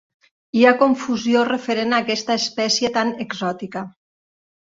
[0.59, 3.85] Hi ha confusió referent a aquesta espècie tan exòtica.